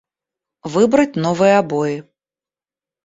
[0.73, 1.95] Выбрать новые обои